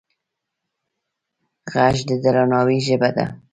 [1.73, 3.25] غږ د درناوي ژبه ده